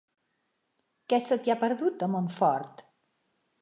Què 1.13 1.21
se 1.27 1.39
t'hi 1.43 1.55
ha 1.55 1.59
perdut, 1.67 2.09
a 2.09 2.11
Montfort? 2.17 2.87